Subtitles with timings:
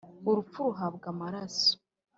[0.29, 1.71] urupfu ruhabwa amaraso